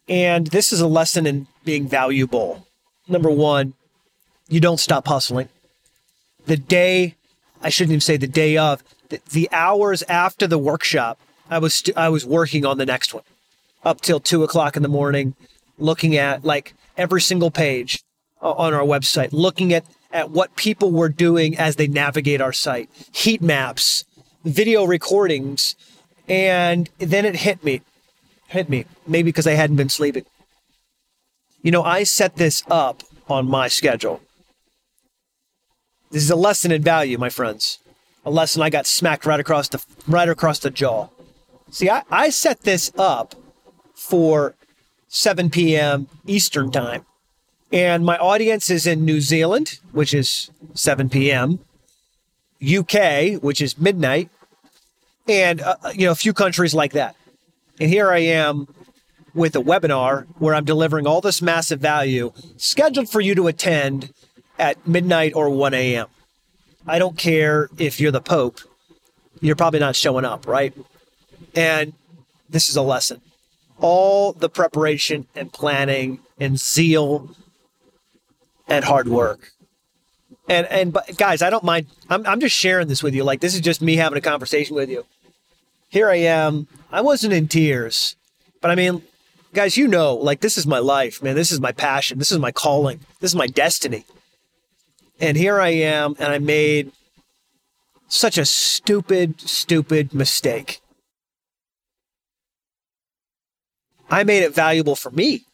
And 0.08 0.48
this 0.48 0.72
is 0.72 0.82
a 0.82 0.88
lesson 0.88 1.26
in 1.26 1.48
being 1.64 1.88
valuable. 1.88 2.68
Number 3.08 3.30
one, 3.30 3.74
you 4.48 4.60
don't 4.60 4.80
stop 4.80 5.08
hustling. 5.08 5.50
The 6.46 6.58
day, 6.58 7.16
I 7.62 7.70
shouldn't 7.70 7.92
even 7.92 8.02
say 8.02 8.18
the 8.18 8.28
day 8.28 8.58
of, 8.58 8.84
the, 9.10 9.20
the 9.32 9.50
hours 9.52 10.04
after 10.04 10.48
the 10.48 10.58
workshop, 10.58 11.20
I 11.50 11.60
was 11.60 11.74
st- 11.74 11.98
I 11.98 12.10
was 12.10 12.26
working 12.26 12.66
on 12.66 12.78
the 12.78 12.86
next 12.86 13.14
one, 13.14 13.24
up 13.84 14.02
till 14.02 14.20
two 14.20 14.44
o'clock 14.44 14.76
in 14.76 14.84
the 14.84 14.90
morning, 14.90 15.36
looking 15.78 16.16
at 16.16 16.44
like 16.44 16.74
every 16.98 17.22
single 17.22 17.52
page 17.52 18.04
on 18.42 18.74
our 18.74 18.84
website, 18.84 19.30
looking 19.32 19.74
at 19.74 19.86
at 20.12 20.30
what 20.30 20.56
people 20.56 20.92
were 20.92 21.10
doing 21.10 21.58
as 21.58 21.76
they 21.76 21.88
navigate 21.88 22.40
our 22.40 22.54
site, 22.54 22.90
heat 23.12 23.42
maps, 23.42 24.06
video 24.44 24.84
recordings, 24.86 25.76
and 26.28 26.90
then 27.00 27.26
it 27.26 27.38
hit 27.38 27.64
me 27.64 27.82
hit 28.54 28.70
me, 28.70 28.86
maybe 29.06 29.24
because 29.24 29.48
I 29.48 29.54
hadn't 29.54 29.76
been 29.76 29.90
sleeping. 29.90 30.26
You 31.62 31.72
know, 31.72 31.84
I 31.84 32.04
set 32.04 32.38
this 32.38 32.64
up 32.70 33.04
on 33.28 33.50
my 33.50 33.68
schedule. 33.68 34.22
This 36.12 36.24
is 36.24 36.30
a 36.30 36.36
lesson 36.36 36.72
in 36.72 36.82
value, 36.82 37.18
my 37.18 37.30
friends. 37.30 37.80
A 38.26 38.32
lesson 38.32 38.62
I 38.62 38.70
got 38.70 38.86
smacked 38.86 39.26
right 39.26 39.40
across 39.40 39.68
the 39.68 39.84
right 40.08 40.30
across 40.30 40.60
the 40.60 40.70
jaw. 40.70 41.10
See, 41.72 41.90
I, 41.90 42.04
I 42.10 42.30
set 42.30 42.62
this 42.62 42.92
up 42.98 43.36
for 43.96 44.56
7 45.08 45.50
p.m. 45.50 46.08
Eastern 46.26 46.72
time. 46.72 47.06
And 47.72 48.06
my 48.06 48.18
audience 48.18 48.70
is 48.70 48.86
in 48.86 49.04
New 49.04 49.20
Zealand, 49.20 49.80
which 49.92 50.14
is 50.14 50.52
7 50.76 51.10
p.m., 51.10 51.60
UK, 52.62 53.42
which 53.42 53.60
is 53.62 53.80
midnight, 53.80 54.30
and 55.28 55.62
uh, 55.62 55.76
you 55.94 56.06
know 56.06 56.12
a 56.12 56.16
few 56.16 56.34
countries 56.34 56.74
like 56.74 56.94
that. 56.94 57.16
And 57.80 57.90
here 57.90 58.12
I 58.12 58.20
am 58.20 58.68
with 59.34 59.56
a 59.56 59.60
webinar 59.60 60.28
where 60.38 60.54
I'm 60.54 60.66
delivering 60.66 61.08
all 61.08 61.22
this 61.22 61.42
massive 61.42 61.80
value 61.80 62.32
scheduled 62.58 63.10
for 63.10 63.20
you 63.20 63.34
to 63.36 63.48
attend 63.48 64.14
at 64.60 64.88
midnight 64.88 65.34
or 65.36 65.50
1 65.50 65.74
a.m. 65.74 66.08
I 66.86 67.00
don't 67.00 67.18
care 67.18 67.70
if 67.78 68.00
you're 68.00 68.12
the 68.12 68.22
Pope, 68.22 68.60
you're 69.42 69.56
probably 69.56 69.80
not 69.80 69.96
showing 69.96 70.26
up, 70.26 70.46
right? 70.48 70.74
And 71.56 71.94
this 72.50 72.70
is 72.70 72.76
a 72.76 72.82
lesson. 72.82 73.22
All 73.80 74.34
the 74.34 74.50
preparation 74.50 75.28
and 75.36 75.52
planning 75.52 76.20
and 76.40 76.60
zeal 76.60 77.36
and 78.68 78.86
hard 78.86 79.08
work. 79.08 79.52
And 80.48 80.68
and 80.68 80.94
but 80.94 81.18
guys, 81.18 81.42
I 81.42 81.50
don't 81.50 81.64
mind. 81.64 81.88
I'm 82.10 82.26
I'm 82.28 82.40
just 82.40 82.56
sharing 82.56 82.88
this 82.88 83.02
with 83.02 83.16
you. 83.16 83.24
Like 83.24 83.40
this 83.40 83.56
is 83.56 83.62
just 83.62 83.82
me 83.82 83.96
having 83.96 84.18
a 84.18 84.22
conversation 84.22 84.76
with 84.76 84.90
you 84.90 85.06
here 85.94 86.10
I 86.10 86.16
am. 86.16 86.68
I 86.92 87.02
wasn't 87.02 87.34
in 87.34 87.48
tears, 87.48 88.16
but 88.62 88.72
I 88.72 88.76
mean, 88.76 89.04
guys, 89.54 89.78
you 89.78 89.88
know, 89.88 90.16
like 90.16 90.42
this 90.42 90.58
is 90.58 90.66
my 90.66 90.80
life, 90.80 91.22
man. 91.22 91.36
This 91.36 91.52
is 91.52 91.62
my 91.62 91.72
passion. 91.72 92.18
This 92.18 92.32
is 92.32 92.40
my 92.40 92.52
calling. 92.52 93.00
This 93.20 93.30
is 93.30 93.36
my 93.36 93.46
destiny. 93.46 94.04
And 95.20 95.38
here 95.38 95.62
I 95.62 95.70
am, 95.70 96.16
and 96.18 96.34
I 96.34 96.40
made 96.40 96.92
such 98.08 98.40
a 98.40 98.46
stupid, 98.46 99.40
stupid 99.40 100.16
mistake. 100.16 100.82
I 104.10 104.24
made 104.24 104.42
it 104.42 104.56
valuable 104.56 104.96
for 104.96 105.12
me. 105.12 105.46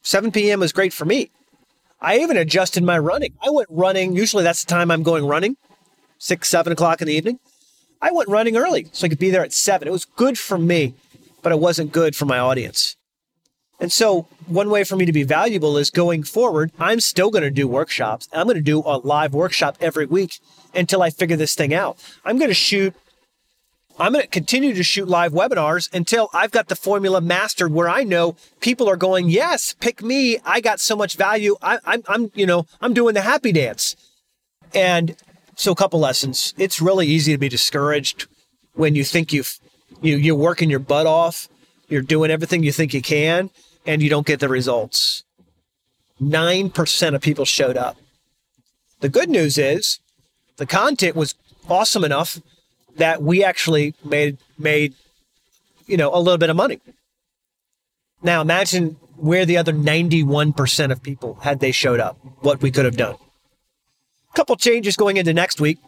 7 0.00 0.32
p.m. 0.32 0.60
was 0.60 0.72
great 0.72 0.94
for 0.94 1.04
me. 1.04 1.30
I 2.00 2.20
even 2.20 2.38
adjusted 2.38 2.82
my 2.84 2.98
running. 2.98 3.34
I 3.42 3.50
went 3.50 3.68
running. 3.70 4.16
Usually 4.16 4.44
that's 4.44 4.64
the 4.64 4.70
time 4.70 4.90
I'm 4.90 5.02
going 5.02 5.26
running, 5.26 5.58
six, 6.18 6.48
seven 6.48 6.72
o'clock 6.72 7.02
in 7.02 7.08
the 7.08 7.14
evening. 7.14 7.38
I 8.04 8.10
went 8.12 8.28
running 8.28 8.58
early 8.58 8.86
so 8.92 9.06
I 9.06 9.08
could 9.08 9.18
be 9.18 9.30
there 9.30 9.42
at 9.42 9.54
seven. 9.54 9.88
It 9.88 9.90
was 9.90 10.04
good 10.04 10.38
for 10.38 10.58
me, 10.58 10.92
but 11.42 11.52
it 11.52 11.58
wasn't 11.58 11.90
good 11.90 12.14
for 12.14 12.26
my 12.26 12.38
audience. 12.38 12.96
And 13.80 13.90
so, 13.90 14.28
one 14.46 14.68
way 14.68 14.84
for 14.84 14.94
me 14.94 15.06
to 15.06 15.12
be 15.12 15.22
valuable 15.22 15.78
is 15.78 15.90
going 15.90 16.22
forward, 16.22 16.70
I'm 16.78 17.00
still 17.00 17.30
going 17.30 17.44
to 17.44 17.50
do 17.50 17.66
workshops. 17.66 18.28
I'm 18.30 18.46
going 18.46 18.56
to 18.56 18.62
do 18.62 18.80
a 18.80 18.98
live 18.98 19.32
workshop 19.32 19.78
every 19.80 20.04
week 20.04 20.38
until 20.74 21.02
I 21.02 21.08
figure 21.08 21.38
this 21.38 21.54
thing 21.54 21.72
out. 21.72 21.96
I'm 22.26 22.36
going 22.36 22.50
to 22.50 22.54
shoot, 22.54 22.94
I'm 23.98 24.12
going 24.12 24.22
to 24.22 24.28
continue 24.28 24.74
to 24.74 24.82
shoot 24.82 25.08
live 25.08 25.32
webinars 25.32 25.92
until 25.94 26.28
I've 26.34 26.50
got 26.50 26.68
the 26.68 26.76
formula 26.76 27.22
mastered 27.22 27.72
where 27.72 27.88
I 27.88 28.04
know 28.04 28.36
people 28.60 28.86
are 28.86 28.96
going, 28.96 29.30
yes, 29.30 29.74
pick 29.80 30.02
me. 30.02 30.38
I 30.44 30.60
got 30.60 30.78
so 30.78 30.94
much 30.94 31.16
value. 31.16 31.56
I, 31.62 31.78
I'm, 31.86 32.02
I'm, 32.06 32.30
you 32.34 32.44
know, 32.44 32.66
I'm 32.82 32.92
doing 32.92 33.14
the 33.14 33.22
happy 33.22 33.50
dance. 33.50 33.96
And 34.74 35.16
so 35.56 35.72
a 35.72 35.76
couple 35.76 36.00
lessons. 36.00 36.54
It's 36.58 36.80
really 36.80 37.06
easy 37.06 37.32
to 37.32 37.38
be 37.38 37.48
discouraged 37.48 38.26
when 38.74 38.94
you 38.94 39.04
think 39.04 39.32
you've 39.32 39.58
you 40.00 40.16
you're 40.16 40.34
working 40.34 40.70
your 40.70 40.80
butt 40.80 41.06
off, 41.06 41.48
you're 41.88 42.02
doing 42.02 42.30
everything 42.30 42.62
you 42.62 42.72
think 42.72 42.92
you 42.94 43.02
can, 43.02 43.50
and 43.86 44.02
you 44.02 44.10
don't 44.10 44.26
get 44.26 44.40
the 44.40 44.48
results. 44.48 45.24
Nine 46.20 46.70
percent 46.70 47.14
of 47.16 47.22
people 47.22 47.44
showed 47.44 47.76
up. 47.76 47.96
The 49.00 49.08
good 49.08 49.28
news 49.28 49.58
is 49.58 50.00
the 50.56 50.66
content 50.66 51.16
was 51.16 51.34
awesome 51.68 52.04
enough 52.04 52.40
that 52.96 53.22
we 53.22 53.44
actually 53.44 53.94
made 54.04 54.38
made 54.58 54.94
you 55.86 55.96
know 55.96 56.14
a 56.14 56.18
little 56.18 56.38
bit 56.38 56.50
of 56.50 56.56
money. 56.56 56.80
Now 58.22 58.40
imagine 58.40 58.96
where 59.16 59.46
the 59.46 59.56
other 59.56 59.72
91% 59.72 60.90
of 60.90 61.00
people 61.02 61.34
had 61.34 61.60
they 61.60 61.70
showed 61.70 62.00
up, 62.00 62.18
what 62.40 62.60
we 62.60 62.72
could 62.72 62.84
have 62.84 62.96
done 62.96 63.16
couple 64.34 64.56
changes 64.56 64.96
going 64.96 65.16
into 65.16 65.32
next 65.32 65.60
week. 65.60 65.78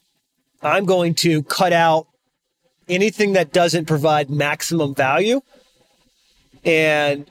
I'm 0.62 0.84
going 0.84 1.14
to 1.16 1.42
cut 1.42 1.72
out 1.72 2.06
anything 2.88 3.34
that 3.34 3.52
doesn't 3.52 3.86
provide 3.86 4.30
maximum 4.30 4.94
value 4.94 5.40
and 6.64 7.30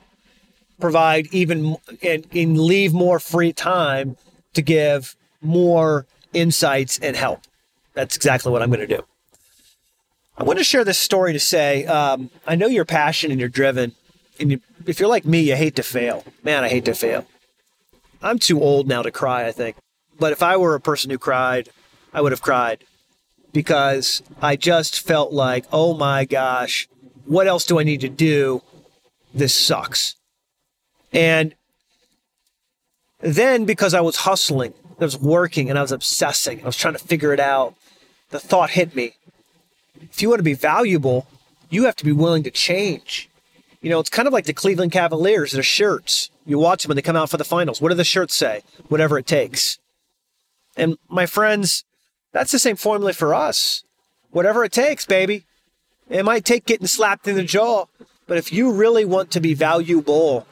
provide 0.80 1.26
even 1.32 1.76
and, 2.02 2.26
and 2.32 2.60
leave 2.60 2.92
more 2.92 3.18
free 3.18 3.52
time 3.52 4.16
to 4.54 4.62
give 4.62 5.16
more 5.42 6.06
insights 6.32 6.98
and 6.98 7.16
help. 7.16 7.40
That's 7.94 8.16
exactly 8.16 8.52
what 8.52 8.62
I'm 8.62 8.70
going 8.70 8.86
to 8.86 8.96
do. 8.96 9.04
I 10.38 10.44
want 10.44 10.58
to 10.58 10.64
share 10.64 10.84
this 10.84 10.98
story 10.98 11.32
to 11.32 11.40
say 11.40 11.86
um, 11.86 12.30
I 12.46 12.56
know 12.56 12.66
you're 12.66 12.84
passionate 12.84 13.32
and 13.32 13.40
you're 13.40 13.48
driven. 13.48 13.92
And 14.38 14.50
you, 14.50 14.60
if 14.84 15.00
you're 15.00 15.08
like 15.08 15.24
me, 15.24 15.40
you 15.40 15.56
hate 15.56 15.76
to 15.76 15.82
fail. 15.82 16.24
Man, 16.44 16.62
I 16.62 16.68
hate 16.68 16.84
to 16.84 16.94
fail. 16.94 17.26
I'm 18.22 18.38
too 18.38 18.60
old 18.60 18.86
now 18.86 19.02
to 19.02 19.10
cry, 19.10 19.46
I 19.46 19.52
think. 19.52 19.76
But 20.18 20.32
if 20.32 20.42
I 20.42 20.56
were 20.56 20.74
a 20.74 20.80
person 20.80 21.10
who 21.10 21.18
cried, 21.18 21.68
I 22.12 22.20
would 22.20 22.32
have 22.32 22.42
cried 22.42 22.84
because 23.52 24.22
I 24.40 24.56
just 24.56 25.00
felt 25.00 25.32
like, 25.32 25.64
oh 25.72 25.94
my 25.94 26.24
gosh, 26.24 26.88
what 27.24 27.46
else 27.46 27.64
do 27.64 27.78
I 27.78 27.84
need 27.84 28.00
to 28.02 28.08
do? 28.08 28.62
This 29.32 29.54
sucks. 29.54 30.14
And 31.12 31.54
then 33.20 33.64
because 33.64 33.94
I 33.94 34.00
was 34.00 34.16
hustling, 34.16 34.74
I 35.00 35.04
was 35.04 35.18
working 35.18 35.70
and 35.70 35.78
I 35.78 35.82
was 35.82 35.92
obsessing, 35.92 36.62
I 36.62 36.66
was 36.66 36.76
trying 36.76 36.94
to 36.94 37.00
figure 37.00 37.32
it 37.32 37.40
out, 37.40 37.74
the 38.30 38.38
thought 38.38 38.70
hit 38.70 38.94
me. 38.94 39.14
If 40.02 40.20
you 40.20 40.28
want 40.28 40.38
to 40.40 40.44
be 40.44 40.54
valuable, 40.54 41.26
you 41.70 41.84
have 41.84 41.96
to 41.96 42.04
be 42.04 42.12
willing 42.12 42.42
to 42.42 42.50
change. 42.50 43.28
You 43.80 43.90
know, 43.90 44.00
it's 44.00 44.10
kind 44.10 44.26
of 44.26 44.34
like 44.34 44.46
the 44.46 44.52
Cleveland 44.52 44.92
Cavaliers, 44.92 45.52
their 45.52 45.62
shirts. 45.62 46.30
You 46.44 46.58
watch 46.58 46.82
them 46.82 46.90
when 46.90 46.96
they 46.96 47.02
come 47.02 47.16
out 47.16 47.30
for 47.30 47.36
the 47.36 47.44
finals. 47.44 47.80
What 47.80 47.90
do 47.90 47.94
the 47.94 48.04
shirts 48.04 48.34
say? 48.34 48.62
Whatever 48.88 49.18
it 49.18 49.26
takes. 49.26 49.78
And 50.76 50.96
my 51.08 51.26
friends, 51.26 51.84
that's 52.32 52.52
the 52.52 52.58
same 52.58 52.76
formula 52.76 53.12
for 53.12 53.34
us. 53.34 53.84
Whatever 54.30 54.64
it 54.64 54.72
takes, 54.72 55.06
baby. 55.06 55.46
It 56.08 56.24
might 56.24 56.44
take 56.44 56.66
getting 56.66 56.86
slapped 56.86 57.26
in 57.26 57.34
the 57.34 57.42
jaw, 57.42 57.86
but 58.26 58.38
if 58.38 58.52
you 58.52 58.72
really 58.72 59.04
want 59.04 59.30
to 59.32 59.40
be 59.40 59.54
valuable, 59.54 60.46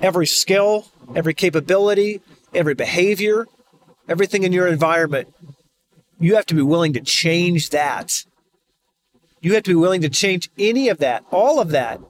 every 0.00 0.26
skill, 0.26 0.86
every 1.14 1.32
capability, 1.34 2.20
every 2.52 2.74
behavior, 2.74 3.46
everything 4.08 4.42
in 4.42 4.52
your 4.52 4.66
environment, 4.66 5.32
you 6.20 6.34
have 6.34 6.46
to 6.46 6.54
be 6.54 6.62
willing 6.62 6.92
to 6.94 7.00
change 7.00 7.70
that. 7.70 8.24
You 9.40 9.54
have 9.54 9.62
to 9.62 9.70
be 9.70 9.76
willing 9.76 10.02
to 10.02 10.08
change 10.08 10.50
any 10.58 10.88
of 10.88 10.98
that, 10.98 11.24
all 11.30 11.60
of 11.60 11.70
that, 11.70 12.00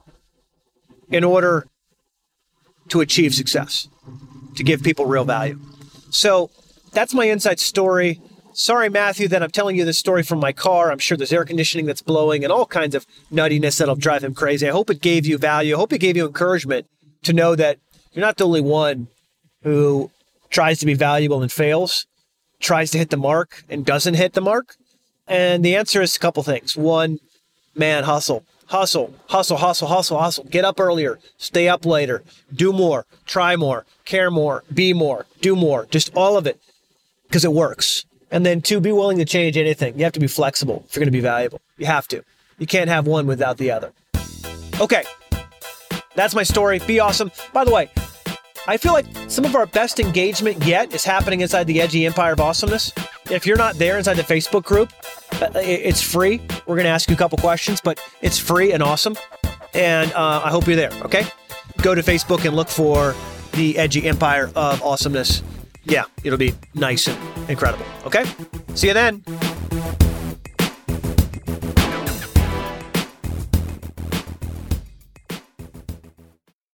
in 1.09 1.23
order 1.23 1.67
to 2.89 3.01
achieve 3.01 3.35
success, 3.35 3.87
to 4.55 4.63
give 4.63 4.81
people 4.81 5.05
real 5.05 5.25
value. 5.25 5.59
So 6.09 6.49
that's 6.91 7.13
my 7.13 7.25
inside 7.25 7.59
story. 7.59 8.21
Sorry, 8.53 8.89
Matthew, 8.89 9.27
that 9.29 9.43
I'm 9.43 9.51
telling 9.51 9.75
you 9.75 9.85
this 9.85 9.99
story 9.99 10.23
from 10.23 10.39
my 10.39 10.51
car. 10.51 10.91
I'm 10.91 10.99
sure 10.99 11.15
there's 11.15 11.31
air 11.31 11.45
conditioning 11.45 11.85
that's 11.85 12.01
blowing 12.01 12.43
and 12.43 12.51
all 12.51 12.65
kinds 12.65 12.95
of 12.95 13.05
nuttiness 13.31 13.77
that'll 13.77 13.95
drive 13.95 14.23
him 14.23 14.33
crazy. 14.33 14.67
I 14.67 14.71
hope 14.71 14.89
it 14.89 15.01
gave 15.01 15.25
you 15.25 15.37
value. 15.37 15.75
I 15.75 15.79
hope 15.79 15.93
it 15.93 15.99
gave 15.99 16.17
you 16.17 16.25
encouragement 16.25 16.87
to 17.23 17.33
know 17.33 17.55
that 17.55 17.77
you're 18.11 18.25
not 18.25 18.37
the 18.37 18.45
only 18.45 18.61
one 18.61 19.07
who 19.63 20.11
tries 20.49 20.79
to 20.79 20.85
be 20.85 20.93
valuable 20.93 21.41
and 21.41 21.51
fails, 21.51 22.05
tries 22.59 22.91
to 22.91 22.97
hit 22.97 23.11
the 23.11 23.17
mark 23.17 23.63
and 23.69 23.85
doesn't 23.85 24.15
hit 24.15 24.33
the 24.33 24.41
mark? 24.41 24.75
And 25.27 25.63
the 25.63 25.75
answer 25.75 26.01
is 26.01 26.15
a 26.15 26.19
couple 26.19 26.41
things. 26.43 26.75
One, 26.75 27.19
man, 27.75 28.03
hustle, 28.03 28.43
hustle, 28.65 29.13
hustle, 29.27 29.57
hustle, 29.57 29.87
hustle, 29.87 30.19
hustle. 30.19 30.43
Get 30.45 30.65
up 30.65 30.79
earlier, 30.79 31.19
stay 31.37 31.69
up 31.69 31.85
later, 31.85 32.23
do 32.53 32.73
more, 32.73 33.05
try 33.25 33.55
more, 33.55 33.85
care 34.05 34.31
more, 34.31 34.63
be 34.73 34.91
more, 34.91 35.27
do 35.39 35.55
more, 35.55 35.85
just 35.91 36.11
all 36.15 36.35
of 36.35 36.47
it 36.47 36.59
because 37.29 37.45
it 37.45 37.53
works. 37.53 38.05
And 38.31 38.45
then 38.45 38.61
two, 38.61 38.79
be 38.79 38.91
willing 38.91 39.17
to 39.19 39.25
change 39.25 39.55
anything. 39.57 39.97
You 39.97 40.03
have 40.03 40.13
to 40.13 40.19
be 40.19 40.27
flexible 40.27 40.83
if 40.87 40.95
you're 40.95 41.01
going 41.01 41.11
to 41.11 41.17
be 41.17 41.21
valuable. 41.21 41.61
You 41.77 41.85
have 41.85 42.07
to. 42.09 42.23
You 42.57 42.67
can't 42.67 42.89
have 42.89 43.07
one 43.07 43.25
without 43.25 43.57
the 43.57 43.71
other. 43.71 43.93
Okay. 44.79 45.03
That's 46.15 46.35
my 46.35 46.43
story. 46.43 46.79
Be 46.79 46.99
awesome. 46.99 47.31
By 47.53 47.63
the 47.63 47.71
way, 47.71 47.89
I 48.67 48.77
feel 48.77 48.93
like 48.93 49.05
some 49.29 49.45
of 49.45 49.55
our 49.55 49.65
best 49.65 49.99
engagement 49.99 50.63
yet 50.65 50.93
is 50.93 51.03
happening 51.03 51.41
inside 51.41 51.65
the 51.65 51.81
Edgy 51.81 52.05
Empire 52.05 52.33
of 52.33 52.39
Awesomeness. 52.39 52.91
If 53.31 53.47
you're 53.47 53.57
not 53.57 53.75
there 53.75 53.97
inside 53.97 54.15
the 54.15 54.23
Facebook 54.23 54.63
group, 54.63 54.91
uh, 55.41 55.49
it's 55.55 56.01
free. 56.01 56.41
We're 56.67 56.75
going 56.75 56.85
to 56.85 56.91
ask 56.91 57.09
you 57.09 57.15
a 57.15 57.17
couple 57.17 57.37
questions, 57.37 57.79
but 57.81 57.99
it's 58.21 58.37
free 58.37 58.73
and 58.73 58.83
awesome. 58.83 59.15
And 59.73 60.11
uh, 60.13 60.41
I 60.43 60.49
hope 60.49 60.67
you're 60.67 60.75
there. 60.75 60.91
Okay. 61.03 61.25
Go 61.81 61.95
to 61.95 62.01
Facebook 62.01 62.45
and 62.45 62.55
look 62.55 62.67
for 62.67 63.15
the 63.53 63.77
Edgy 63.77 64.07
Empire 64.07 64.51
of 64.55 64.83
Awesomeness. 64.83 65.41
Yeah, 65.83 66.05
it'll 66.23 66.37
be 66.37 66.53
nice 66.75 67.07
and 67.07 67.17
incredible. 67.49 67.85
Okay. 68.05 68.25
See 68.75 68.87
you 68.87 68.93
then. 68.93 69.23